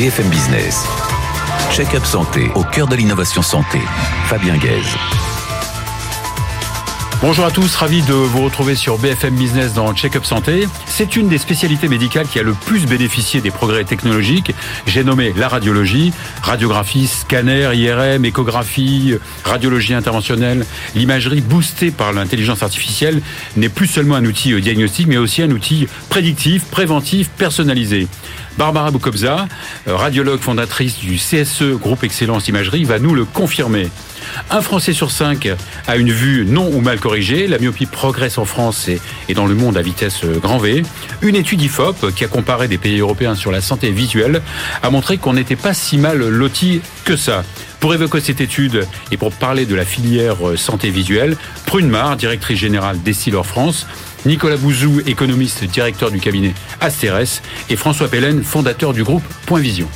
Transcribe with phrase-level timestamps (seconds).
[0.00, 0.86] BFM Business.
[1.70, 3.80] Check-up santé au cœur de l'innovation santé.
[4.28, 5.19] Fabien Guèze.
[7.22, 10.66] Bonjour à tous, ravi de vous retrouver sur BFM Business dans Check-up Santé.
[10.86, 14.54] C'est une des spécialités médicales qui a le plus bénéficié des progrès technologiques.
[14.86, 20.64] J'ai nommé la radiologie, radiographie, scanner, IRM, échographie, radiologie interventionnelle.
[20.94, 23.20] L'imagerie boostée par l'intelligence artificielle
[23.54, 28.08] n'est plus seulement un outil diagnostique, mais aussi un outil prédictif, préventif, personnalisé.
[28.56, 29.46] Barbara Boukobza,
[29.86, 33.90] radiologue fondatrice du CSE Groupe Excellence Imagerie, va nous le confirmer.
[34.50, 35.48] Un Français sur cinq
[35.86, 37.46] a une vue non ou mal corrigée.
[37.46, 40.82] La myopie progresse en France et dans le monde à vitesse grand V.
[41.22, 44.42] Une étude IFOP qui a comparé des pays européens sur la santé visuelle
[44.82, 47.44] a montré qu'on n'était pas si mal loti que ça.
[47.80, 52.58] Pour évoquer cette étude et pour parler de la filière santé visuelle, Prune Mar, directrice
[52.58, 53.86] générale d'Essilor France,
[54.26, 57.40] Nicolas Bouzou, économiste directeur du cabinet Asteres,
[57.70, 59.88] et François Pellen, fondateur du groupe Point Vision.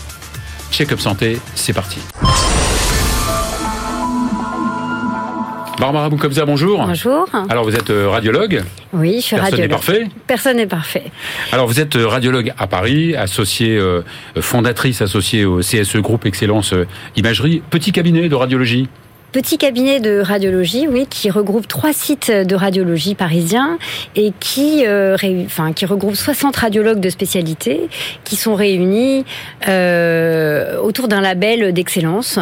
[0.71, 1.99] Check-up santé, c'est parti.
[5.85, 6.79] Barbara Boukobza, bonjour.
[6.87, 7.29] Bonjour.
[7.51, 8.63] Alors vous êtes radiologue
[8.95, 9.61] Oui, je suis Personne radiologue.
[9.61, 11.03] n'est parfait Personne n'est parfait.
[11.53, 14.01] Alors vous êtes radiologue à Paris, associée, euh,
[14.41, 16.73] fondatrice associée au CSE Groupe Excellence
[17.17, 18.89] Imagerie, petit cabinet de radiologie.
[19.35, 23.79] Petit cabinet de radiologie, oui, qui regroupe trois sites de radiologie parisiens
[24.15, 27.89] et qui, euh, enfin, qui regroupe 60 radiologues de spécialité
[28.23, 29.25] qui sont réunis
[29.67, 32.39] euh, autour d'un label d'excellence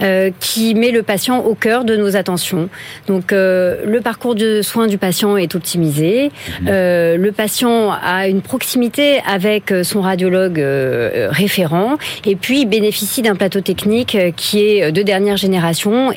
[0.00, 2.70] euh, qui met le patient au cœur de nos attentions.
[3.08, 6.32] Donc, euh, le parcours de soins du patient est optimisé.
[6.66, 13.20] Euh, le patient a une proximité avec son radiologue euh, référent et puis il bénéficie
[13.20, 16.10] d'un plateau technique euh, qui est de dernière génération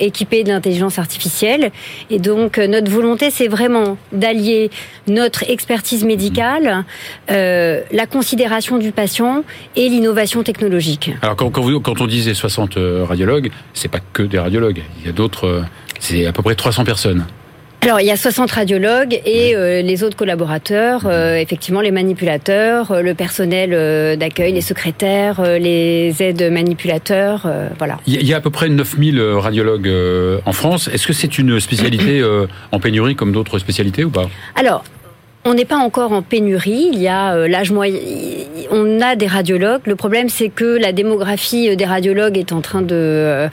[0.44, 1.72] de l'intelligence artificielle.
[2.09, 4.70] Et donc, euh, notre volonté, c'est vraiment d'allier
[5.08, 6.84] notre expertise médicale,
[7.31, 9.44] euh, la considération du patient
[9.75, 11.12] et l'innovation technologique.
[11.22, 14.81] Alors quand, quand on disait 60 euh, radiologues, c'est pas que des radiologues.
[15.00, 15.64] Il y a d'autres.
[16.00, 17.25] c'est à peu près 300 personnes.
[17.85, 22.91] Alors, il y a 60 radiologues et euh, les autres collaborateurs, euh, effectivement, les manipulateurs,
[22.91, 27.47] euh, le personnel d'accueil, les secrétaires, les aides manipulateurs,
[27.78, 27.97] voilà.
[28.07, 29.91] Il y a- à peu près 9000 euh, radiologues
[30.45, 30.90] en France.
[30.91, 32.24] Est-ce que c'est une spécialité
[32.72, 34.29] en pénurie comme d'autres spécialités ou pas?
[34.56, 34.84] Alors,
[35.45, 36.89] on n'est pas encore en pénurie.
[36.91, 38.00] Il y a euh, l'âge moyen.
[38.72, 39.81] On a des radiologues.
[39.85, 43.47] Le problème, c'est que la démographie euh, des radiologues est en train de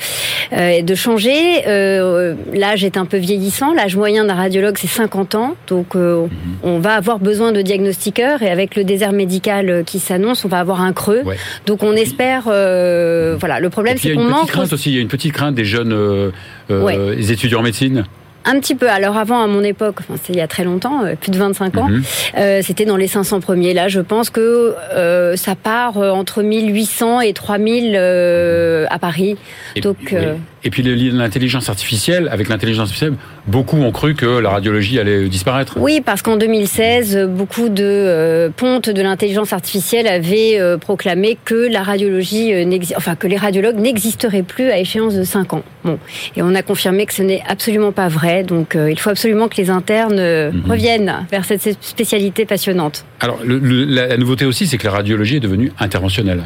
[0.53, 1.62] euh, de changer.
[1.66, 3.75] Euh, l'âge est un peu vieillissant.
[3.75, 5.54] L'âge moyen d'un radiologue, c'est 50 ans.
[5.69, 6.26] Donc, euh,
[6.62, 8.42] on va avoir besoin de diagnostiqueurs.
[8.42, 11.22] Et avec le désert médical qui s'annonce, on va avoir un creux.
[11.24, 11.36] Ouais.
[11.66, 12.44] Donc, on espère.
[12.44, 13.60] voilà.
[13.60, 14.91] Le problème, puis, il y c'est a qu'on une petite manque crainte aussi.
[14.91, 16.32] Il y a une petite crainte des jeunes
[16.70, 16.97] Ouais.
[17.30, 18.04] étudiants en médecine.
[18.44, 18.88] Un petit peu.
[18.91, 21.38] Alors avant, à mon époque, enfin, c'est il y a très longtemps, euh, plus de
[21.38, 22.03] 25 ans, Mhm.
[22.38, 23.75] euh, c'était dans les 500 premiers.
[23.75, 29.36] Là, je pense que euh, ça part entre 1800 et 3000 euh, à Paris.
[29.76, 30.19] Et, Donc, oui.
[30.64, 33.14] Et puis le- l'intelligence artificielle, avec l'intelligence artificielle,
[33.48, 35.74] beaucoup ont cru que la radiologie allait disparaître.
[35.76, 41.82] Oui, parce qu'en 2016, euh, beaucoup de pontes de l'intelligence artificielle avaient proclamé que la
[41.82, 42.53] radiologie,
[42.97, 45.62] enfin que les radiologues n'existeraient plus à échéance de 5 ans.
[45.84, 45.98] Bon,
[46.36, 48.31] et on a confirmé que ce n'est absolument pas vrai.
[48.43, 50.70] Donc, euh, il faut absolument que les internes euh, Mhm.
[50.70, 53.04] reviennent vers cette spécialité passionnante.
[53.20, 56.42] Alors le- le- la, la nouveauté aussi, c'est que la radiologie est devenue interventionnelle.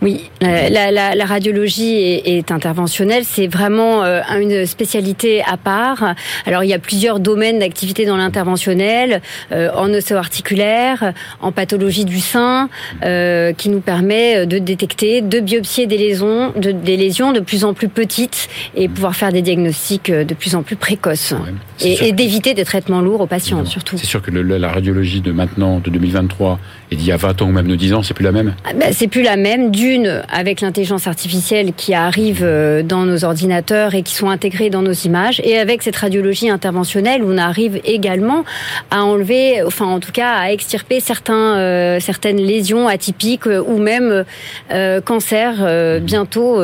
[0.00, 3.24] Oui, la, la- la- la radiologie est, est interventionnelle.
[3.24, 6.14] C'est vraiment euh, une spécialité à part.
[6.46, 9.20] Alors, il y a plusieurs domaines d'activité dans l'interventionnel,
[9.52, 12.68] euh, en osseo-articulaire, en pathologie du sein,
[13.04, 17.64] euh, qui nous permet de détecter, de biopsier des lésions, de, des lésions de plus
[17.64, 21.32] en plus petites et pouvoir faire des diagnostics euh, de plus en plus précoces.
[21.32, 21.52] Ouais.
[21.80, 23.70] Et, d'éviter des traitements lourds aux patients, Évidemment.
[23.70, 23.98] surtout.
[23.98, 26.58] C'est sûr que le- la radiologie de maintenant, de 2023,
[26.90, 28.54] et d'il y a 20 ans ou même de 10 ans, c'est plus la même?
[28.64, 29.70] Ah ben, c'est plus la même.
[29.88, 34.82] D'une, avec l'intelligence artificielle qui arrive euh, dans nos ordinateurs et qui sont intégrées dans
[34.82, 38.44] nos images, et avec cette radiologie interventionnelle on arrive également
[38.90, 43.78] à enlever, enfin en tout cas à extirper certains, euh, certaines lésions atypiques euh, ou
[43.78, 44.24] même
[44.70, 45.56] euh, cancers
[46.02, 46.56] bientôt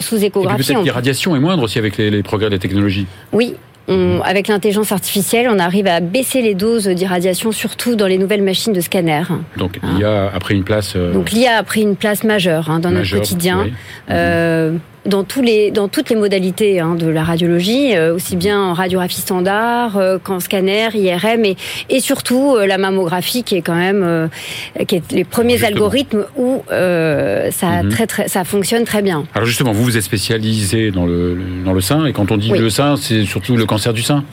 [0.00, 0.64] sous échographie.
[0.66, 3.06] peut-être On- l'irradiation est moindre aussi avec les, les progrès de la technologie.
[3.32, 3.54] Oui.
[3.88, 8.42] On- avec l'intelligence artificielle, on arrive à baisser les doses d'irradiation, surtout dans les nouvelles
[8.42, 9.22] machines de scanner.
[9.56, 10.94] Donc l'IA a pris une place.
[10.96, 11.12] euh.
[11.12, 13.62] Donc l'IA a pris une place majeure hein, dans majeure, notre quotidien.
[13.64, 13.72] oui.
[14.10, 14.72] Euh,
[15.06, 18.72] dans, tous les, dans toutes les modalités hein, de la radiologie, euh, aussi bien en
[18.74, 21.56] radiographie standard euh, qu'en scanner, IRM et,
[21.90, 24.30] et surtout euh, la mammographie qui est quand même
[24.88, 25.68] qui est les premiers Justement.
[25.76, 27.88] algorithmes où ça, Mhm.
[27.90, 29.24] très, très, ça fonctionne très bien.
[29.34, 32.36] Alors justement, vous vous êtes spécialisé dans le, le- dans le sein, et quand on
[32.36, 32.58] dit Oui.
[32.58, 34.24] le sein, c'est surtout le cancer du sein.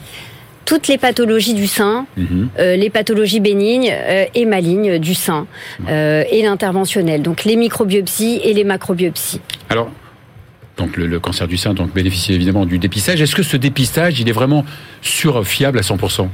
[0.64, 2.48] toutes les pathologies du sein, Mhm.
[2.60, 5.46] euh, les pathologies bénignes euh, et malignes du sein
[5.88, 9.40] euh, et l'interventionnel, donc les microbiopsies et les macrobiopsies.
[9.68, 9.90] Alors,
[10.76, 13.20] donc le, cancer du sein donc bénéficie évidemment du dépistage.
[13.20, 14.64] Est-ce que ce dépistage, il est vraiment
[15.02, 16.28] sûr, fiable à 100%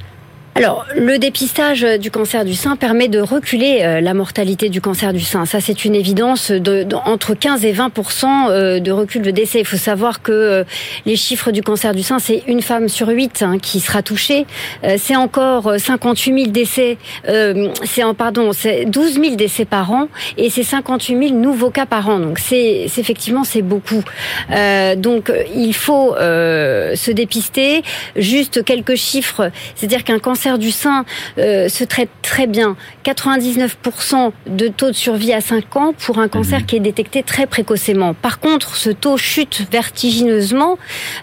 [0.55, 5.13] Alors, le dépistage du cancer du sein permet de reculer euh, la mortalité du cancer
[5.13, 5.47] du sein.
[5.47, 9.61] Ça, c'est une évidence de, entre 15 et 20% euh, de recul de décès.
[9.61, 10.65] Il faut savoir que euh,
[11.07, 14.47] les chiffres du cancer du sein, c'est une femme sur huit hein, qui sera touchée.
[14.83, 16.99] Euh, c'est encore euh, 58 000 décès.
[17.29, 21.87] euh, c'est pardon, c'est 12 000 décès par an et c'est 58 000 nouveaux cas
[21.87, 22.19] par an.
[22.19, 24.03] Donc, c'est effectivement c'est beaucoup.
[24.51, 27.83] Euh, donc, euh, il faut euh, se dépister.
[28.17, 31.05] Juste quelques chiffres, c'est-à-dire qu'un cancer du sein
[31.39, 32.77] euh, se traite très bien.
[33.05, 36.67] 99% de taux de survie à 5 ans pour un cancer Mhm.
[36.67, 38.15] qui est détecté très précocement.
[38.15, 40.79] Par contre, ce taux chute vertigineusement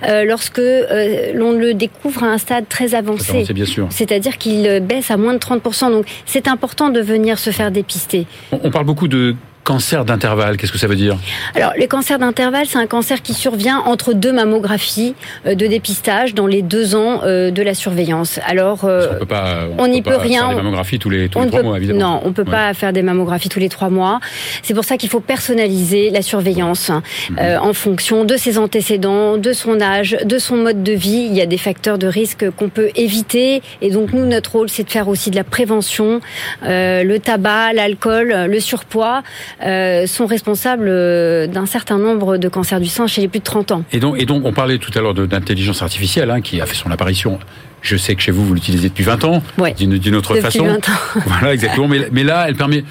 [0.07, 3.45] euh, lorsque euh, l'on le découvre à un stade très avancé.
[3.89, 5.91] C'est-à-dire qu'il baisse à moins de 30%.
[5.91, 8.27] Donc, c'est important de venir se faire dépister.
[8.51, 9.35] On parle beaucoup de
[9.65, 10.55] cancer d'intervalle.
[10.57, 11.17] Qu'est-ce que ça veut dire?
[11.55, 15.15] Alors, les cancers d'intervalle, c'est un cancer qui survient entre deux mammographies
[15.45, 18.39] euh, de dépistage dans les deux ans euh, de la surveillance.
[18.47, 20.39] Alors, euh, qu'on peut pas, on n'y peut peut pas rien.
[20.41, 21.99] Faire des mammographies tous les, tous on les ne trois peut, mois, évidemment.
[21.99, 22.51] non, on peut Ouais.
[22.51, 24.19] pas faire des mammographies tous les trois mois.
[24.61, 26.91] C'est pour ça qu'il faut personnaliser la surveillance
[27.29, 27.37] Mhm.
[27.39, 31.25] euh, en fonction de ses antécédents, de son âge, de son mode de vie.
[31.29, 34.69] Il y a des facteurs de risque qu'on peut éviter, et donc nous, notre rôle,
[34.69, 36.21] c'est de faire aussi de la prévention.
[36.63, 39.23] Euh, le tabac, l'alcool, le surpoids
[39.63, 43.43] euh, sont responsables euh, d'un certain nombre de cancers du sein chez les plus de
[43.45, 43.83] 30 ans.
[43.91, 46.75] Et donc, et donc, on parlait tout à l'heure d'intelligence artificielle, hein, qui a fait
[46.75, 47.39] son apparition.
[47.81, 49.73] Je sais que chez vous, vous l'utilisez depuis 20 ans, Ouais.
[49.73, 50.65] d'une autre Depuis façon.
[50.65, 50.93] 20 ans.
[51.27, 51.87] Voilà, exactement.
[51.87, 52.83] Mais, mais là, elle permet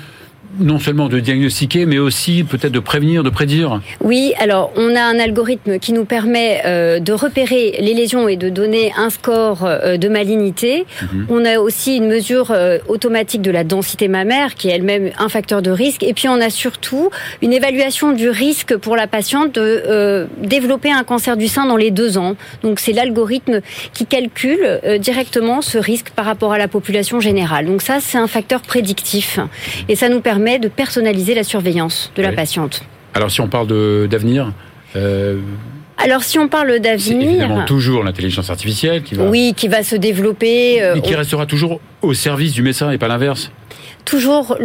[0.59, 3.81] non seulement de diagnostiquer, mais aussi peut-être de prévenir, de prédire.
[4.01, 8.37] Oui, alors on a un algorithme qui nous permet euh, de repérer les lésions et
[8.37, 10.87] de donner un score euh, de malignité.
[11.03, 11.27] Mhm.
[11.31, 15.29] On a aussi une mesure euh, automatique de la densité mammaire qui est elle-même un
[15.29, 16.03] facteur de risque.
[16.03, 17.11] Et puis on a surtout
[17.43, 21.91] une évaluation du risque pour la patiente de développer un cancer du sein dans les
[21.91, 22.37] deux ans.
[22.63, 23.61] Donc c'est l'algorithme
[23.93, 27.67] qui calcule directement ce risque par rapport à la population générale.
[27.67, 29.39] Donc ça c'est un facteur prédictif
[29.89, 32.37] et ça nous permet de personnaliser la surveillance de la Oui.
[32.37, 32.83] patiente.
[33.15, 33.69] Alors, si on parle
[34.09, 34.53] d'avenir,
[34.97, 35.39] euh,
[35.97, 40.83] Alors si on parle d'avenir, toujours l'intelligence artificielle qui va, oui, qui va se développer,
[40.83, 43.51] euh, et qui on- restera toujours au service du médecin et pas l'inverse.
[44.05, 44.59] toujours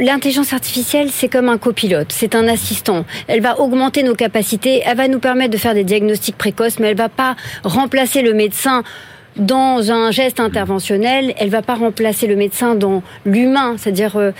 [0.00, 3.04] l'intelligence artificielle, c'est comme un copilote, c'est un assistant.
[3.26, 6.88] Elle va augmenter nos capacités, elle va nous permettre de faire des diagnostics précoces, mais
[6.90, 7.34] elle va pas
[7.64, 8.82] remplacer le médecin
[9.36, 14.32] dans un geste interventionnel, elle va pas remplacer le médecin dans l'humain, c'est-à-dire euh,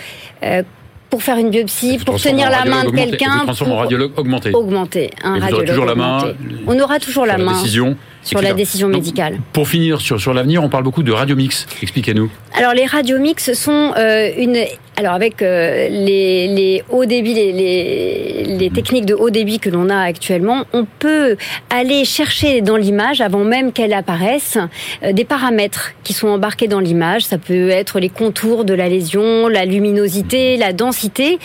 [0.43, 0.63] euh,
[1.09, 4.11] pour faire une biopsie, pour tenir en la main de quelqu'un, transforme en pour radiologue
[4.17, 4.51] augmenté.
[4.53, 6.37] augmenter un Et vous aurez radiologue toujours la main, augmenté.
[6.67, 9.39] On aura toujours la main décision, sur la décision Donc, médicale.
[9.51, 11.67] Pour finir sur, sur l'avenir, on parle beaucoup de radiomix.
[11.81, 12.29] Expliquez-nous.
[12.53, 14.57] Alors les radiomix sont euh, une
[14.97, 19.69] alors avec euh, les, les hauts débits, les, les, les techniques de haut débit que
[19.69, 21.37] l'on a actuellement, on peut
[21.69, 24.57] aller chercher dans l'image avant même qu'elle apparaisse
[25.03, 27.23] euh, des paramètres qui sont embarqués dans l'image.
[27.23, 31.39] Ça peut être les contours de la lésion, la luminosité, la densité,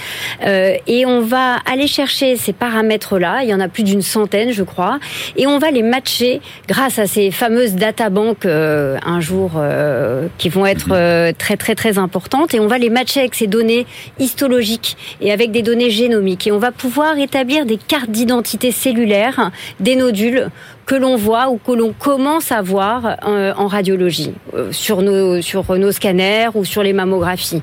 [0.45, 3.41] euh, et on va aller chercher ces paramètres-là.
[3.43, 4.99] Il y en a plus d'une centaine, je crois,
[5.37, 10.49] et on va les matcher grâce à ces fameuses databanks euh, un jour euh, qui
[10.49, 13.87] vont être euh, très très très importantes, et on va les matcher avec ces données
[14.19, 19.51] histologiques et avec des données génomiques, et on va pouvoir établir des cartes d'identité cellulaire
[19.81, 20.49] des nodules
[20.87, 25.43] que l'on voit ou que l'on commence à voir euh, en radiologie euh, sur nos
[25.43, 27.63] sur nos scanners ou sur les mammographies.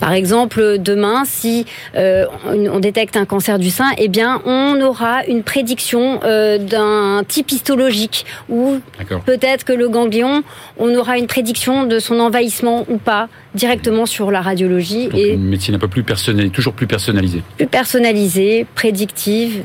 [0.00, 5.24] Par exemple, demain, si euh, on, détecte un cancer du sein, eh bien, on aura
[5.26, 8.80] une prédiction d'un type histologique ou
[9.26, 10.42] peut-être que le ganglion,
[10.78, 15.32] on aura une prédiction de son envahissement ou pas directement sur la radiologie Donc et
[15.32, 17.42] une médecine un peu plus personnalisée, toujours plus personnalisée.
[17.56, 19.64] plus personnalisée, prédictive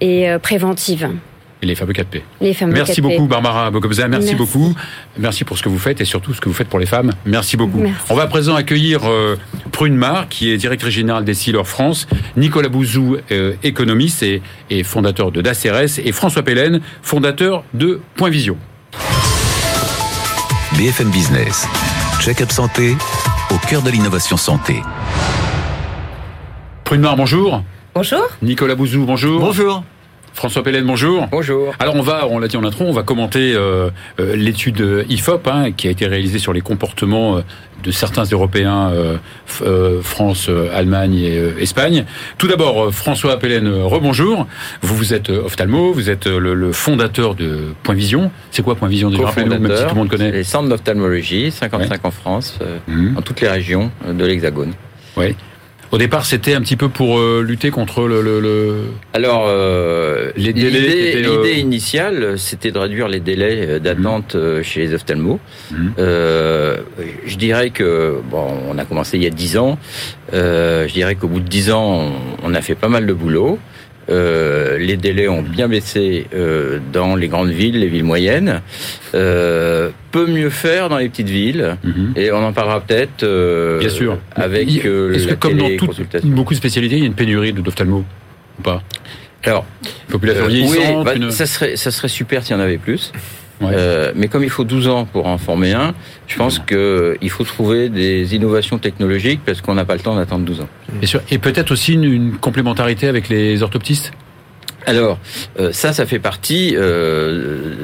[0.00, 1.08] et préventive.
[1.60, 2.22] Et les fameux 4P.
[2.40, 3.02] Les fameux Merci 4P.
[3.02, 4.36] beaucoup Barbara Bocobza, merci, Merci.
[4.36, 4.74] beaucoup.
[5.18, 7.12] Merci pour ce que vous faites et surtout ce que vous faites pour les femmes.
[7.26, 7.78] Merci beaucoup.
[7.80, 7.98] Merci.
[8.10, 9.36] On va à présent accueillir euh,
[9.72, 14.84] Prune Mar, qui est directrice générale des Sealers France, Nicolas Bouzou, euh, économiste et, et
[14.84, 18.56] fondateur de DACRS, et François Pellen, fondateur de Point Vision.
[20.76, 21.66] BFM Business.
[22.20, 22.96] Check-up santé
[23.50, 24.76] au cœur de l'innovation santé.
[26.84, 27.62] Prune Mar, bonjour.
[27.94, 28.22] Bonjour.
[28.42, 29.40] Nicolas Bouzou, bonjour.
[29.40, 29.82] Bonjour.
[30.32, 31.26] François Pellen, bonjour.
[31.30, 31.74] Bonjour.
[31.78, 35.48] Alors on va, on l'a dit en intro, on va commenter euh, euh, l'étude IFOP
[35.48, 37.40] hein, qui a été réalisée sur les comportements euh,
[37.82, 38.92] de certains Européens,
[40.02, 42.06] France, Allemagne et Espagne.
[42.36, 44.48] Tout d'abord, François Pellen, rebonjour.
[44.82, 48.32] Vous, vous êtes ophtalmo, vous êtes le, fondateur de Point Vision.
[48.50, 49.26] C'est quoi Point Vision déjà?
[49.26, 50.32] Rappelez-nous, même si tout le monde connaît.
[50.32, 52.58] Les centres d'ophtalmologie, 55 en France,
[52.88, 53.14] mmh.
[53.14, 54.72] dans toutes les régions de l'Hexagone.
[55.16, 55.36] Oui.
[55.90, 58.20] Au départ, c'était un petit peu pour euh, lutter contre le.
[58.20, 60.30] le, Alors, euh.
[60.36, 64.62] L'idée euh, initiale, c'était de réduire les délais d'attente mhm.
[64.62, 65.38] chez les ophtalmos.
[65.70, 65.94] Mhm.
[65.96, 69.78] je dirais que bon, on a commencé il y a dix ans.
[70.32, 73.58] je dirais qu'au bout de dix ans, on, a fait pas mal de boulot.
[74.10, 78.62] Euh, les délais ont bien baissé euh, dans les grandes villes, les villes moyennes.
[79.14, 81.76] Euh, peut mieux faire dans les petites villes.
[81.84, 82.12] Mhm.
[82.16, 84.18] Et on en parlera peut-être euh, bien sûr.
[84.34, 84.82] avec Est-ce
[85.28, 85.68] que comme dans
[86.24, 88.04] beaucoup de spécialités, il y a une pénurie d'ophtalmo
[88.58, 88.82] ou pas?
[89.44, 89.64] Alors,
[90.08, 91.06] population vieillissante.
[91.06, 93.12] Oui, bah, ça serait ça serait super s'il y en avait plus.
[93.62, 95.94] Euh, mais comme il faut 12 ans pour en former un,
[96.26, 100.44] je pense qu'il faut trouver des innovations technologiques parce qu'on n'a pas le temps d'attendre
[100.44, 100.68] 12 ans.
[100.92, 101.20] Bien sûr.
[101.30, 104.12] Et peut-être aussi une, complémentarité avec les orthoptistes?
[104.86, 105.18] Alors,
[105.58, 106.74] euh, ça, ça fait partie.
[106.76, 107.74] Euh,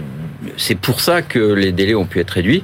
[0.57, 2.63] c'est pour ça que les délais ont pu être réduits.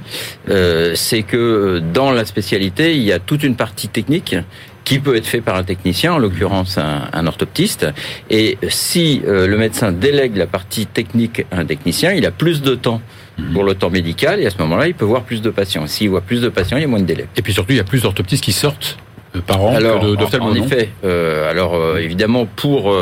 [0.95, 4.37] c'est que dans la spécialité, il y a toute une partie technique
[4.85, 7.87] qui peut être fait par un technicien, en l'occurrence un, orthoptiste.
[8.29, 12.63] Et si euh, le médecin délègue la partie technique à un technicien, il a plus
[12.63, 13.01] de temps
[13.39, 13.53] mhm.
[13.53, 15.87] pour le temps médical et à ce moment-là, il peut voir plus de patients.
[15.87, 17.27] S'il voit plus de patients, il y a moins de délai.
[17.37, 18.97] Et puis surtout, il y a plus d'orthoptistes qui sortent
[19.47, 22.95] par an alors, en, en effet, euh, alors euh, évidemment pour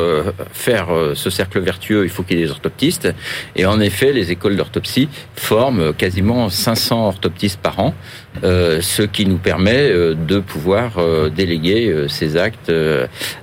[0.52, 3.08] faire ce cercle vertueux, il faut qu'il y ait des orthoptistes.
[3.56, 7.94] Et en effet, les écoles d'orthopsie forment quasiment 500 orthoptistes par an,
[8.42, 10.92] ce qui nous permet de pouvoir
[11.34, 12.72] déléguer ces actes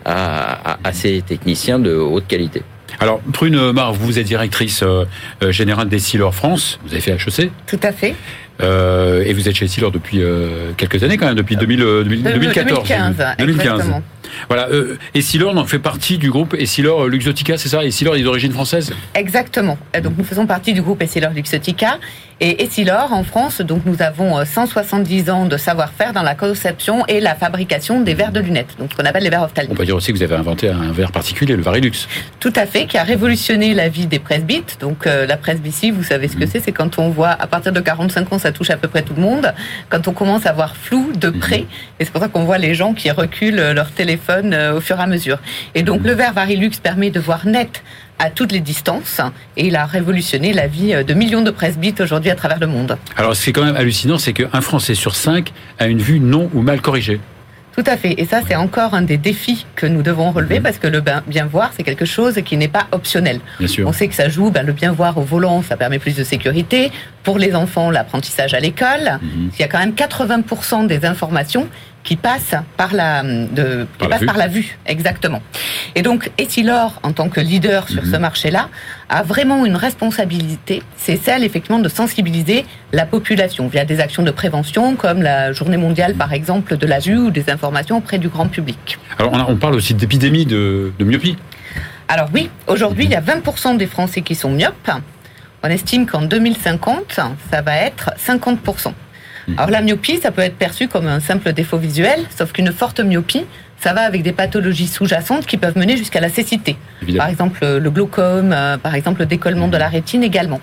[0.06, 2.62] à, à, ces techniciens de haute qualité.
[3.00, 4.84] Alors, Prune Mar, vous êtes directrice
[5.50, 8.16] générale des Silor France, vous avez fait HEC Tout à fait.
[8.62, 12.88] Euh, et vous êtes chez Essilor depuis euh, quelques années quand même, depuis 2000, 2014.
[12.88, 13.16] 2015.
[13.38, 13.92] 2015.
[14.48, 14.70] Voilà.
[14.70, 18.94] Euh, Essilor en fait partie du groupe Essilor Luxotica, c'est ça Essilor est d'origine française
[19.14, 19.78] Exactement.
[20.04, 22.00] Donc nous faisons partie du groupe Essilor Luxotica
[22.42, 27.06] et Essilor, en France, donc nous avons 170 euh, ans de savoir-faire dans la conception
[27.08, 29.72] et la fabrication des verres de lunettes, donc ce qu'on appelle les verres ophtalmiques.
[29.72, 31.94] On peut dire aussi que vous avez inventé un verre particulier, le Varilux.
[32.42, 34.78] Tout à fait, qui a révolutionné la vie des presbytes.
[34.82, 36.50] Donc euh, la presbytie, vous savez ce que mmh.
[36.52, 39.04] c'est, c'est quand on voit, à partir de 45 ans, ça touche à peu près
[39.04, 39.54] tout le monde,
[39.88, 41.40] quand on commence à voir flou de mmh.
[41.40, 41.66] près,
[42.00, 45.00] et c'est pour ça qu'on voit les gens qui reculent leur téléphone euh, au fur
[45.00, 45.40] et à mesure.
[45.74, 47.84] Et donc le verre Varilux permet de voir net
[48.20, 49.20] à toutes les distances
[49.58, 52.98] et il a révolutionné la vie de millions de presbytes aujourd'hui à travers le monde.
[53.18, 56.20] Alors ce qui est quand même hallucinant, c'est qu'un Français sur cinq a une vue
[56.20, 57.20] non ou mal corrigée.
[57.76, 58.16] Tout à fait.
[58.18, 61.46] Et ça, c'est encore un des défis que nous devons relever parce que le bien
[61.46, 63.42] voir, c'est quelque chose qui n'est pas optionnel.
[63.60, 63.86] Bien sûr.
[63.86, 66.24] On sait que ça joue, ben, le bien voir au volant, ça permet plus de
[66.24, 66.90] sécurité.
[67.24, 69.20] Pour les enfants, l'apprentissage à l'école.
[69.22, 69.50] Mhm.
[69.54, 71.68] Il y a quand même 80% des informations
[72.06, 75.42] qui passe par la, de, par, la par la vue, exactement.
[75.96, 78.14] Et donc, Essilor, en tant que leader sur mhm.
[78.14, 78.70] ce marché-là,
[79.10, 80.84] a vraiment une responsabilité.
[80.96, 85.78] C'est celle, effectivement, de sensibiliser la population via des actions de prévention, comme la Journée
[85.78, 89.00] mondiale, par exemple, de la vue ou des informations auprès du grand public.
[89.18, 91.38] Alors, on, on parle aussi d'épidémie de, de myopie.
[92.08, 94.92] Alors oui, aujourd'hui, il y a 20% des Français qui sont myopes.
[95.64, 97.20] On estime qu'en 2050,
[97.50, 98.94] ça va être 50%.
[99.48, 99.56] Mhm.
[99.58, 103.00] Alors la myopie, ça peut être perçu comme un simple défaut visuel, sauf qu'une forte
[103.00, 103.46] myopie,
[103.80, 106.78] ça va avec des pathologies sous-jacentes qui peuvent mener jusqu'à la cécité.
[107.18, 110.62] Par exemple, le glaucome, euh, par exemple, le décollement de la rétine également.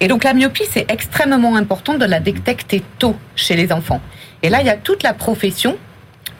[0.00, 4.00] Et donc la myopie, c'est extrêmement important de la détecter tôt chez les enfants.
[4.42, 5.78] Et là, il y a toute la profession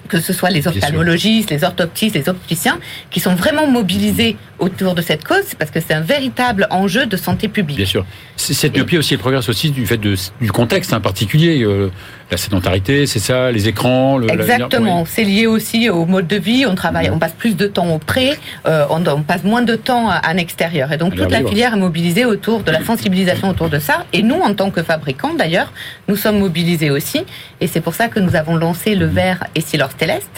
[0.09, 2.79] que ce soit les ophtalmologistes, les orthoptistes, les opticiens,
[3.11, 7.17] qui sont vraiment mobilisés autour de cette cause, parce que c'est un véritable enjeu de
[7.17, 7.77] santé publique.
[7.77, 8.07] Bien sûr.
[8.37, 11.63] Cette myopie aussi, elle progresse aussi du fait de, du contexte en particulier.
[11.63, 11.91] Euh,
[12.31, 14.19] la sédentarité, c'est ça, les écrans.
[14.19, 15.05] Le, Exactement.
[15.07, 16.67] C'est lié aussi au mode de vie.
[16.67, 18.35] On travaille, on passe plus de temps au pré,
[18.67, 20.93] euh, on, passe moins de temps à, l'extérieur.
[20.93, 24.05] Et donc toute la filière est mobilisée autour de la sensibilisation autour de ça.
[24.13, 25.73] Et nous, en tant que fabricants, d'ailleurs,
[26.07, 27.25] nous sommes mobilisés aussi.
[27.61, 30.29] Et c'est pour ça que nous avons lancé le verre Essilor Stelest.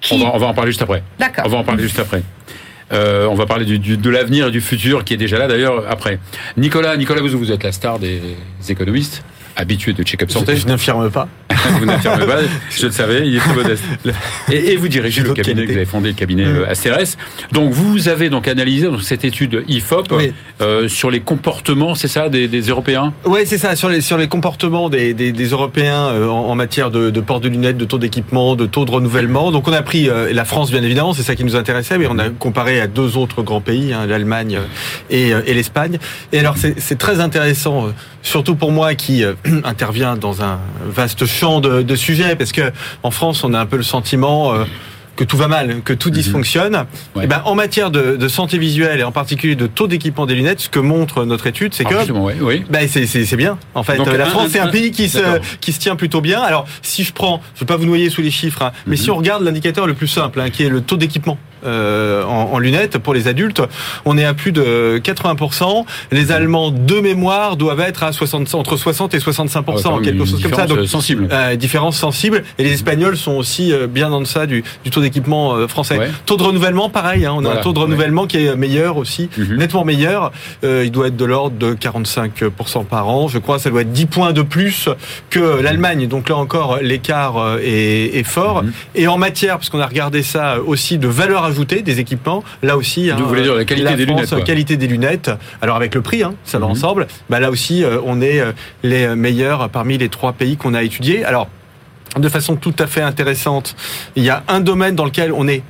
[0.00, 0.14] Qui...
[0.14, 1.02] On, va, en parler juste après.
[1.18, 1.44] D'accord.
[1.46, 2.22] On va en parler juste après.
[2.92, 5.84] Euh, on va parler du, de l'avenir et du futur qui est déjà là d'ailleurs
[5.88, 6.18] après.
[6.56, 8.20] Nicolas, Nicolas, vous, vous êtes la star des
[8.68, 9.22] économistes
[9.58, 10.56] habitué de check-up santé.
[10.56, 11.28] Je, n'affirme pas?
[11.78, 12.38] Vous n'affirmez pas,
[12.70, 13.84] je le savais, il est très modeste.
[14.50, 16.64] Et, vous dirigez le cabinet, vous avez fondé le cabinet mmh.
[16.68, 17.16] ACRS.
[17.52, 20.12] Donc vous avez donc analysé dans cette étude IFOP
[20.60, 23.12] euh, sur les comportements, c'est ça, des, Européens?
[23.24, 25.14] Oui, c'est ça, sur les, sur les comportements des,
[25.50, 29.50] Européens euh, en, matière de, port de lunettes, de taux d'équipement, de taux de renouvellement.
[29.50, 32.06] Donc on a pris euh, la France, bien évidemment, c'est ça qui nous intéressait, mais
[32.08, 34.58] on a comparé à deux autres grands pays, hein, l'Allemagne
[35.10, 35.98] et, et l'Espagne.
[36.32, 37.88] Et alors c'est très intéressant,
[38.22, 39.24] surtout pour moi qui
[39.64, 42.72] intervient dans un vaste champ de, de, sujets, parce que
[43.02, 44.54] en France, on a un peu le sentiment
[45.18, 46.14] que tout va mal, que tout mhm.
[46.14, 46.74] dysfonctionne.
[47.16, 50.34] Et eh ben, en matière de, santé visuelle et en particulier de taux d'équipement des
[50.34, 53.58] lunettes, ce que montre notre étude, c'est que oui, ben, c'est bien.
[53.74, 56.40] En fait, la France, c'est un pays qui se, qui se tient plutôt bien.
[56.40, 58.96] Alors, si je prends, je ne vais pas vous noyer sous les chiffres, hein, mais
[58.96, 59.02] mhm.
[59.02, 62.58] si on regarde l'indicateur le plus simple, hein, qui est le taux d'équipement euh, en,
[62.58, 63.62] lunettes pour les adultes,
[64.04, 65.84] on est à plus de 80%.
[66.10, 70.54] Les Allemands de mémoire doivent être à 60, entre 60 et 65%, quelque chose comme
[70.54, 70.66] ça.
[70.66, 71.28] Donc, sensible.
[71.30, 72.44] Euh, différence sensible.
[72.58, 76.10] Et les Espagnols sont aussi euh, bien en deçà du, du taux d'équipement euh, français.
[76.26, 77.26] Taux de renouvellement, pareil.
[77.26, 79.56] Hein, on a un taux de renouvellement qui est meilleur aussi, mhm.
[79.56, 80.32] nettement meilleur.
[80.62, 83.28] il doit être de l'ordre de 45% par an.
[83.28, 84.88] Je crois ça doit être 10 points de plus
[85.30, 86.06] que l'Allemagne.
[86.06, 88.62] Donc là encore, l'écart est, est, fort.
[88.62, 88.72] Mhm.
[88.94, 92.44] Et en matière, parce qu'on a regardé ça aussi, de valeur ajouter des équipements.
[92.62, 94.44] Là aussi, hein, vous voulez dire la qualité des lunettes.
[94.44, 95.30] Qualité des lunettes.
[95.60, 96.72] Alors avec le prix, hein, ça va mhm.
[96.72, 97.06] ensemble.
[97.28, 98.52] Bah là aussi, euh, on est euh,
[98.82, 101.24] les meilleurs parmi les trois pays qu'on a étudiés.
[101.24, 101.48] Alors
[102.16, 103.76] de façon tout à fait intéressante,
[104.16, 105.62] il y a un domaine dans lequel on est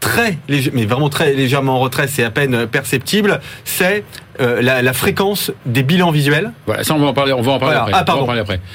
[0.00, 4.04] très léger, mais vraiment très légèrement en retrait, c'est à peine perceptible, c'est
[4.40, 6.52] euh, la, fréquence des bilans visuels.
[6.66, 8.26] Voilà, ça on va en parler, on va en parler, après, ah, pardon.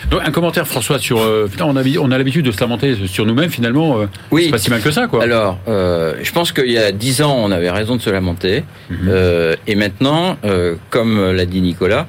[0.09, 3.25] Donc un commentaire François sur euh, on a on a l'habitude de se lamenter sur
[3.25, 4.45] nous-mêmes finalement euh, oui.
[4.45, 5.23] c'est pas si mal que ça quoi.
[5.23, 9.11] Alors je pense qu'il y a dix ans on avait raison de se lamenter mhm.
[9.67, 10.37] et maintenant
[10.89, 12.07] comme l'a dit Nicolas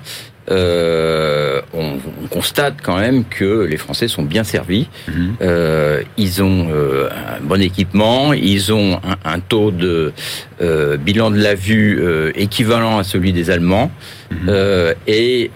[0.50, 4.88] euh, on, on, constate quand même que les Français sont bien servis.
[5.06, 5.34] Mhm.
[5.40, 10.12] Euh, ils ont euh, un bon équipement, ils ont un, un taux de
[10.60, 13.90] euh, bilan de la vue euh, équivalent à celui des Allemands.
[14.32, 14.48] Mhm.
[14.48, 15.50] Euh, et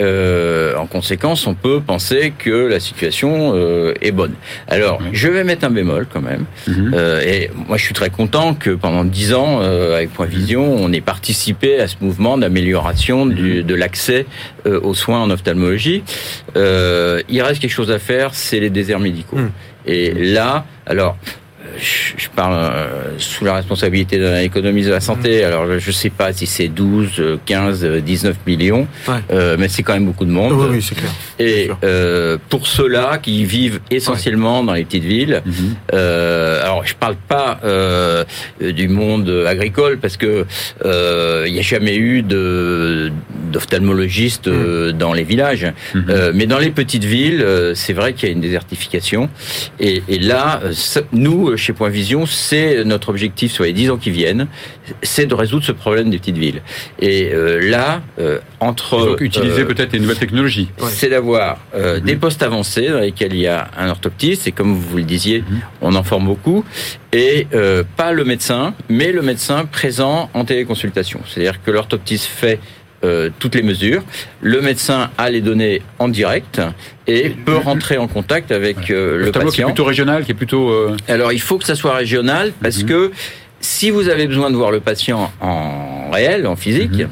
[0.77, 3.55] en conséquence, on peut penser que la situation
[4.01, 4.35] est bonne.
[4.69, 6.45] Alors, je vais mettre un bémol quand même.
[6.69, 6.95] Mhm.
[7.27, 11.01] et moi, je suis très content que pendant dix ans, avec Point Vision, on ait
[11.01, 14.27] participé à ce mouvement d'amélioration de l'accès
[14.65, 16.03] aux soins en ophtalmologie.
[16.55, 19.39] il reste quelque chose à faire, c'est les déserts médicaux.
[19.87, 21.17] Et là, alors,
[21.79, 25.43] je parle euh, sous la responsabilité de l'économie de la santé.
[25.43, 25.47] Mmh.
[25.47, 28.87] Alors, je ne sais pas si c'est 12, 15, 19 millions,
[29.31, 30.53] euh, mais c'est quand même beaucoup de monde.
[30.53, 31.11] Oui, oui c'est clair.
[31.39, 35.95] Et euh, pour ceux-là qui vivent essentiellement dans les petites villes, mmh.
[35.95, 37.61] alors je parle pas
[38.61, 40.47] du monde agricole parce que
[40.85, 43.13] il n'y a jamais eu de
[43.53, 44.93] d'ophtalmologistes mmh.
[44.93, 45.67] dans les villages,
[46.35, 49.29] mais dans les petites villes, c'est vrai qu'il y a une désertification.
[49.81, 50.61] Et, et là,
[51.13, 54.47] nous chez Point Vision, c'est notre objectif sur les dix ans qui viennent,
[55.03, 56.63] c'est de résoudre ce problème des petites villes.
[57.01, 59.05] Et euh, là, euh, entre...
[59.05, 60.69] Donc utiliser euh, peut-être les nouvelles technologies.
[60.89, 62.01] C'est d'avoir mhm.
[62.01, 65.41] des postes avancés dans lesquels il y a un orthoptiste, et comme vous le disiez,
[65.41, 65.61] mhm.
[65.83, 66.65] on en forme beaucoup,
[67.13, 67.47] et
[67.97, 71.21] pas le médecin, mais le médecin présent en téléconsultation.
[71.27, 72.61] C'est-à-dire que l'orthoptiste fait
[73.05, 74.03] euh, toutes les mesures.
[74.41, 76.61] Le médecin a les données en direct
[77.07, 79.51] et peut rentrer en contact avec euh, le, patient.
[79.51, 80.71] Qui est plutôt régional, qui est plutôt.
[80.71, 82.89] Euh, Alors il faut que ça soit régional parce mhm.
[82.89, 83.13] que
[83.61, 86.93] si vous avez besoin de voir le patient en réel, en physique.
[86.93, 87.09] Mhm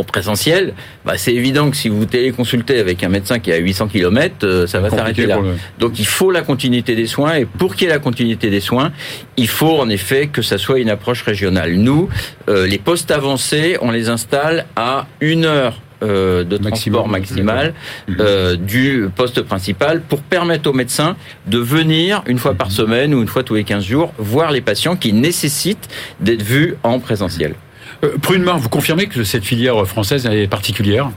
[0.00, 3.58] en présentiel, bah, c'est évident que si vous téléconsultez avec un médecin qui est à
[3.58, 5.38] 800 km, euh, ça va s'arrêter là.
[5.78, 8.60] Donc il faut la continuité des soins et pour qu'il y ait la continuité des
[8.60, 8.92] soins,
[9.36, 11.74] il faut en effet que ça soit une approche régionale.
[11.74, 12.08] Nous,
[12.48, 17.74] euh, les postes avancés, on les installe à une heure euh, de transport maximal
[18.20, 21.14] euh, du poste principal pour permettre aux médecins
[21.46, 22.72] de venir une fois par mhm.
[22.72, 26.76] semaine ou une fois tous les 15 jours voir les patients qui nécessitent d'être vus
[26.84, 27.54] en présentiel.
[28.02, 31.10] Euh, Prune vous confirmez que cette filière française est particulière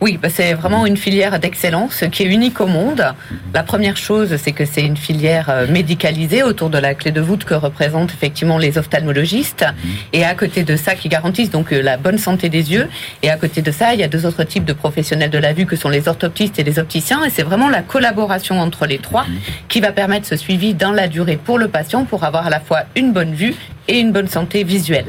[0.00, 3.04] oui, bah, c'est vraiment une filière d'excellence qui est unique au monde.
[3.52, 7.20] La première chose, c'est que c'est une filière euh, médicalisée autour de la clé de
[7.20, 9.64] voûte que représentent effectivement les ophtalmologistes.
[10.12, 12.88] Et à côté de ça, qui garantissent donc euh, la bonne santé des yeux.
[13.24, 15.52] Et à côté de ça, il y a deux autres types de professionnels de la
[15.52, 17.24] vue que sont les orthoptistes et les opticiens.
[17.24, 19.26] Et c'est vraiment la collaboration entre les trois
[19.68, 22.60] qui va permettre ce suivi dans la durée pour le patient pour avoir à la
[22.60, 23.56] fois une bonne vue
[23.88, 25.06] et une bonne santé visuelle.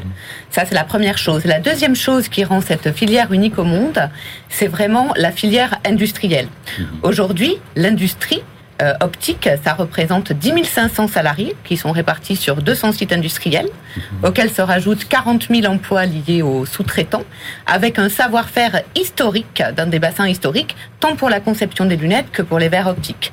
[0.50, 1.44] Ça, c'est la première chose.
[1.44, 4.10] La deuxième chose qui rend cette filière unique au monde,
[4.48, 6.48] c'est vraiment la filière industrielle.
[6.78, 6.86] Mhm.
[7.02, 8.42] Aujourd'hui, l'industrie
[8.80, 14.02] euh, optique, ça représente 10 500 salariés qui sont répartis sur 200 sites industriels, mhm.
[14.24, 17.24] auxquels se rajoutent 40 000 emplois liés aux sous-traitants,
[17.66, 22.42] avec un savoir-faire historique dans des bassins historiques, tant pour la conception des lunettes que
[22.42, 23.32] pour les verres optiques.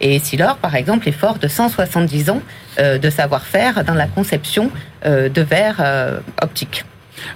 [0.00, 2.42] Et Essilor, par exemple, est fort de 170 ans
[2.78, 4.70] euh, de savoir-faire dans la conception
[5.04, 6.84] euh, de verres optiques.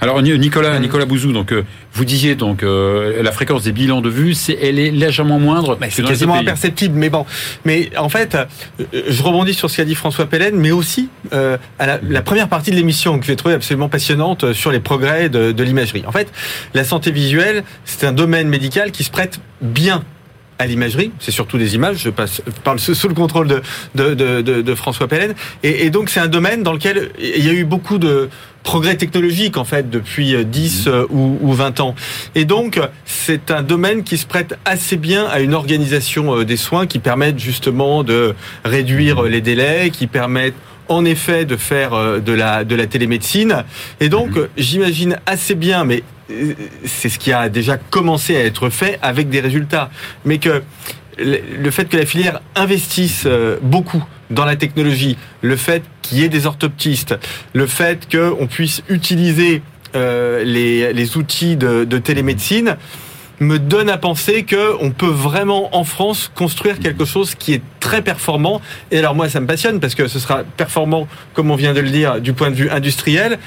[0.01, 4.09] Alors Nicolas, Nicolas Bouzou, donc euh, vous disiez donc euh, la fréquence des bilans de
[4.09, 5.79] vue, c'est elle est légèrement moindre.
[5.91, 7.27] c'est quasiment imperceptible, mais bon.
[7.65, 8.45] Mais en fait, euh,
[9.09, 12.77] je rebondis sur ce qu'a dit François Pellen, mais aussi à la, première partie de
[12.77, 16.05] l'émission que j'ai trouvé absolument passionnante sur les progrès de, de l'imagerie.
[16.07, 16.29] En fait,
[16.75, 20.05] la santé visuelle, c'est un domaine médical qui se prête bien
[20.63, 23.63] à l'imagerie, c'est surtout des images, je, passe, parle sous le contrôle de,
[23.95, 27.49] de, de, de François Pellen, et, et donc c'est un domaine dans lequel il y
[27.49, 28.29] a eu beaucoup de
[28.63, 30.93] progrès technologiques en fait depuis 10 mhm.
[30.93, 31.95] euh, ou, ou 20 ans.
[32.35, 36.57] Et donc c'est un domaine qui se prête assez bien à une organisation euh, des
[36.57, 40.55] soins qui permettent justement de réduire les délais, qui permettent
[40.89, 43.65] en effet de faire euh, de la de la télémédecine.
[44.01, 44.49] Et donc mhm.
[44.57, 46.03] j'imagine assez bien, mais
[46.85, 49.91] c'est ce qui a déjà commencé à être fait avec des résultats,
[50.25, 50.63] mais que
[51.19, 53.29] le fait que la filière investisse
[53.61, 57.15] beaucoup dans la technologie, le fait qu'il y ait des orthoptistes,
[57.53, 59.63] le fait qu'on puisse utiliser
[59.95, 62.77] euh, les, outils de, de, télémédecine,
[63.41, 68.01] me donne à penser qu'on peut vraiment en France construire quelque chose qui est très
[68.01, 68.63] performant.
[68.91, 71.81] Et alors moi, ça me passionne parce que ce sera performant, comme on vient de
[71.81, 73.39] le dire, du point de vue industriel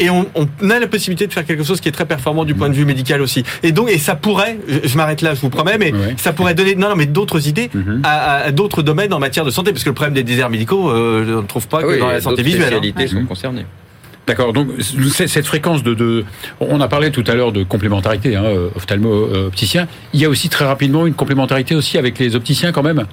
[0.00, 2.54] et on, on, a la possibilité de faire quelque chose qui est très performant du
[2.54, 3.44] point de vue médical aussi.
[3.62, 6.74] Et donc, et ça pourrait, je, m'arrête là, je vous promets, mais ça pourrait donner,
[6.74, 8.00] non, non, mais d'autres idées mhm.
[8.02, 10.90] à, à d'autres domaines en matière de santé, parce que le problème des déserts médicaux,
[10.90, 12.80] euh, on ne trouve pas ah que dans la santé visuelle.
[12.82, 13.06] Les hein.
[13.06, 13.66] sont concernées.
[14.26, 14.52] D'accord.
[14.52, 16.24] Donc cette fréquence de, de,
[16.60, 18.44] on a parlé tout à l'heure de complémentarité, hein,
[18.76, 19.88] ophtalmo-opticien.
[20.14, 23.06] Il y a aussi très rapidement une complémentarité aussi avec les opticiens quand même?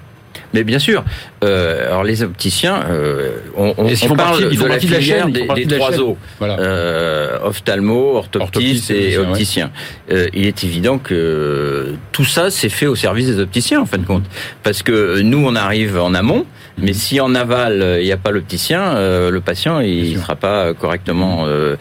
[0.54, 1.04] Mais bien sûr.
[1.44, 6.16] Euh, alors les opticiens, euh, on, on, parle de la filière des, des trois os,
[6.42, 9.72] euh, ophtalmo, orthoptiste, et opticien.
[10.12, 13.98] Euh, il est évident que tout ça c'est fait au service des opticiens en fin
[13.98, 14.24] de compte,
[14.64, 16.46] parce que nous on arrive en amont,
[16.78, 20.36] mais si en aval il n'y a pas l'opticien, euh, le patient il ne sera
[20.36, 21.76] pas correctement euh,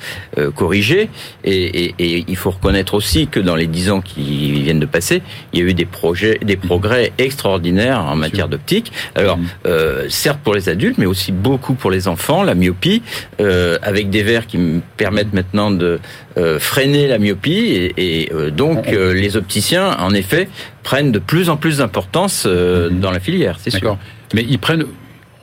[0.54, 1.08] corrigé.
[1.44, 4.86] Et, et, et, il faut reconnaître aussi que dans les dix ans qui viennent de
[4.86, 8.92] passer, il y a eu des projets, des progrès extraordinaires en matière d'optique.
[9.14, 9.46] Alors, mm.
[9.66, 13.02] euh, certes pour les adultes, mais aussi beaucoup pour les enfants, la myopie,
[13.40, 15.98] euh, avec des verres qui me permettent maintenant de
[16.38, 17.92] euh, freiner la myopie.
[17.96, 20.48] Et, donc, les opticiens, en effet,
[20.82, 23.00] prennent de plus en plus d'importance mm-hmm.
[23.00, 23.98] dans la filière, c'est sûr.
[24.34, 24.84] Mais ils prennent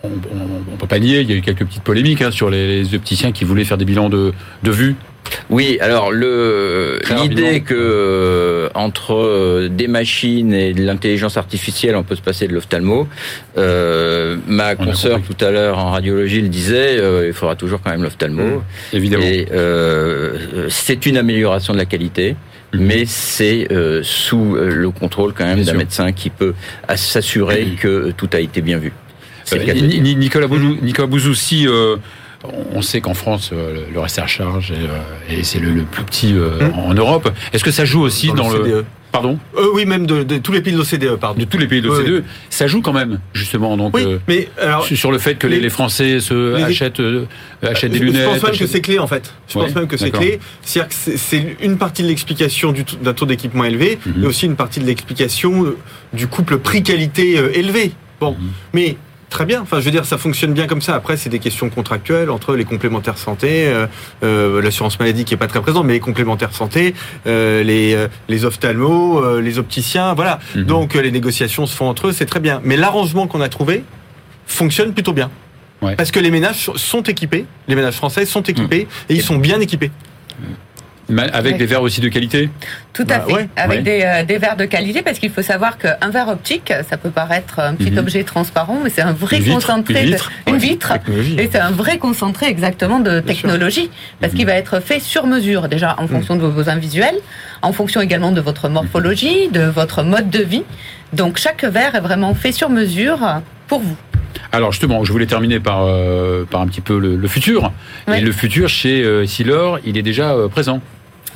[0.03, 2.93] on ne peut pas nier, il y a eu quelques petites polémiques hein, sur les,
[2.93, 4.97] opticiens qui voulaient faire des bilans de, de vue
[5.49, 12.03] oui, alors le l'idée que euh, entre euh, des machines et de l'intelligence artificielle, on
[12.03, 13.07] peut se passer de l'ophtalmo.
[13.57, 18.03] Euh, ma consoeur tout à l'heure en radiologie le disait, il faudra toujours quand même
[18.03, 18.43] l'ophtalmo.
[18.43, 19.23] Mmh, évidemment.
[19.23, 19.47] Et
[20.69, 22.35] c'est une amélioration de la qualité.
[22.73, 22.77] Mmh.
[22.79, 23.67] Mais c'est
[24.01, 26.53] sous le contrôle quand même d'un médecin qui peut
[26.95, 27.75] s'assurer mmh.
[27.75, 28.91] que tout a été bien vu.
[29.53, 31.67] Nicolas Bouzou, Nicolas Bouzou si
[32.43, 36.33] on sait qu'en France, euh, le reste à charge et euh, c'est le, plus petit
[36.33, 36.79] euh, hum.
[36.79, 37.31] en Europe.
[37.53, 38.83] Est-ce que ça joue aussi dans, le.
[39.11, 39.37] Pardon
[39.73, 41.39] Oui, même de, tous les pays de l'OCDE, pardon.
[41.39, 43.77] De tous les pays de l'OCDE, ça joue quand même, justement.
[43.77, 47.01] Donc, oui, mais alors, sur le fait que les, Français se achètent,
[47.61, 48.23] achètent des lunettes.
[48.23, 49.33] Je pense même que c'est clé, en fait.
[49.47, 50.39] Je pense même que c'est clé.
[50.63, 54.25] C'est-à-dire que c'est une partie de l'explication d'un taux d'équipement élevé, mais mhm.
[54.25, 55.73] aussi une partie de l'explication
[56.13, 57.91] du couple prix-qualité élevé.
[58.19, 58.51] Bon, mhm.
[58.73, 58.97] mais
[59.33, 59.61] très bien.
[59.61, 60.95] Enfin, je veux dire, ça fonctionne bien comme ça.
[60.95, 63.87] Après, c'est des questions contractuelles entre les complémentaires santé, euh,
[64.23, 66.93] euh, l'assurance maladie qui est pas très présente, mais les complémentaires santé,
[67.27, 67.97] euh, les
[68.29, 70.39] les ophtalmos, les opticiens, voilà.
[70.55, 70.63] Mhm.
[70.63, 72.61] Donc les négociations se font entre eux, c'est très bien.
[72.63, 73.83] Mais l'arrangement qu'on a trouvé
[74.45, 75.29] fonctionne plutôt bien.
[75.97, 79.09] Parce que les ménages sont équipés, les ménages français sont équipés mhm.
[79.09, 79.91] et ils sont bien équipés.
[81.33, 82.49] Avec des verres aussi de qualité
[82.93, 85.77] Tout à bah, fait, avec Des, euh, des, verres de qualité, parce qu'il faut savoir
[85.77, 87.97] qu'un verre optique, ça peut paraître un petit mhm.
[87.97, 90.15] objet transparent, mais c'est un vrai concentré,
[90.47, 90.93] une vitre,
[91.37, 93.89] et c'est un vrai concentré exactement de technologie,
[94.21, 94.51] parce qu'il mhm.
[94.51, 96.41] va être fait sur mesure, déjà en fonction mhm.
[96.41, 97.17] de vos besoins visuels,
[97.61, 100.63] en fonction également de votre morphologie, de votre mode de vie.
[101.11, 103.97] Donc chaque verre est vraiment fait sur mesure pour vous.
[104.51, 107.71] Alors justement, je voulais terminer par, euh, par un petit peu le, futur.
[108.13, 110.81] Et le futur chez euh, Silor, il est déjà euh, présent.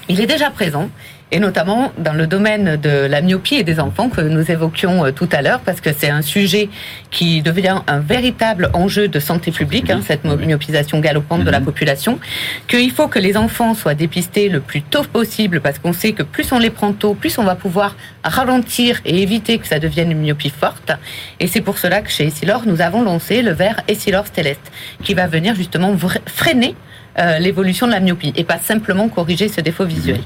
[0.10, 0.90] Il est déjà présent.
[1.32, 5.12] Et notamment dans le domaine de la myopie et des enfants que nous évoquions euh,
[5.12, 6.70] tout à l'heure, parce que c'est un sujet
[7.12, 11.66] qui devient un véritable enjeu de santé publique, hein, cette myopisation galopante de la mhm.
[11.66, 12.20] population,
[12.68, 16.24] qu'il faut que les enfants soient dépistés le plus tôt possible, parce qu'on sait que
[16.24, 20.12] plus on les prend tôt, plus on va pouvoir ralentir et éviter que ça devienne
[20.12, 20.92] une myopie forte.
[21.40, 24.60] Et c'est pour cela que chez Essilor, nous avons lancé le verre Essilor Stellest,
[25.04, 25.94] qui va venir justement
[26.26, 26.76] freiner
[27.20, 30.22] euh, l'évolution de la myopie et pas simplement corriger ce défaut visuel.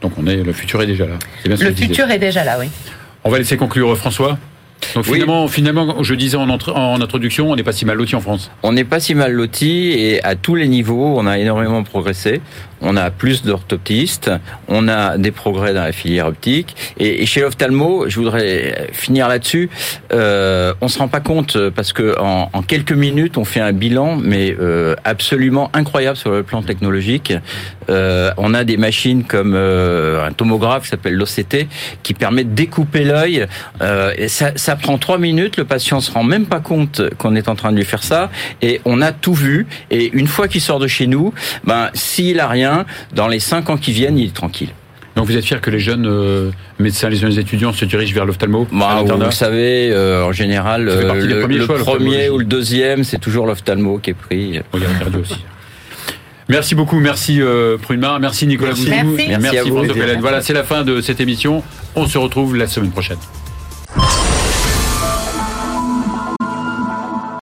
[0.00, 1.18] Donc on est, le futur est déjà là.
[1.44, 2.68] le futur est déjà là, oui.
[3.24, 4.38] On va laisser conclure François.
[4.94, 8.20] Donc finalement, finalement, je disais en, en introduction, on n'est pas si mal loti en
[8.20, 8.50] France.
[8.62, 12.42] On n'est pas si mal loti et à tous les niveaux, on a énormément progressé
[12.80, 14.30] on a plus d'orthoptistes,
[14.68, 16.76] on a des progrès dans la filière optique.
[16.98, 19.70] Et, chez l'ophtalmo, je voudrais finir là-dessus,
[20.12, 24.16] euh, on se rend pas compte parce que en, quelques minutes, on fait un bilan,
[24.16, 27.32] mais euh, absolument incroyable sur le plan technologique.
[27.90, 31.66] Euh, on a des machines comme euh, un tomographe qui s'appelle l'OCT,
[32.02, 33.46] qui permet de découper l'œil.
[34.28, 37.54] ça, ça prend trois minutes, le patient se rend même pas compte qu'on est en
[37.54, 38.30] train de lui faire ça,
[38.62, 39.66] et on a tout vu.
[39.90, 41.32] Et une fois qu'il sort de chez nous,
[41.64, 42.73] ben s'il a rien
[43.12, 44.70] dans les cinq ans qui viennent, il est tranquille.
[45.16, 48.24] Donc vous êtes fier que les jeunes euh, médecins, les jeunes étudiants se dirigent vers
[48.24, 53.46] l'ophtalmo bah, Vous savez, euh, en général, euh, le, premier ou le deuxième, c'est toujours
[53.46, 54.60] l'ophtalmo qui est pris.
[55.20, 55.44] aussi.
[56.48, 57.78] Merci beaucoup, merci euh,
[58.20, 58.90] merci Nicolas Merci,
[59.28, 59.70] merci, merci,
[60.20, 61.62] Voilà, c'est la fin de cette émission.
[61.94, 63.18] On se retrouve la semaine prochaine.